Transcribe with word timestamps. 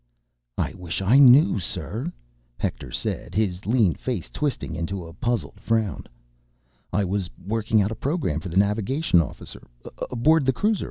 "I 0.57 0.73
wish 0.73 0.99
I 1.03 1.19
knew, 1.19 1.59
sir," 1.59 2.11
Hector 2.57 2.89
said, 2.89 3.35
his 3.35 3.67
lean 3.67 3.93
face 3.93 4.31
twisting 4.31 4.75
into 4.75 5.05
a 5.05 5.13
puzzled 5.13 5.59
frown. 5.59 6.05
"I 6.91 7.03
was 7.05 7.29
working 7.45 7.83
out 7.83 7.91
a 7.91 7.95
program 7.95 8.39
for 8.39 8.49
the 8.49 8.57
navigation 8.57 9.21
officer... 9.21 9.61
aboard 10.09 10.43
the 10.45 10.53
cruiser. 10.53 10.79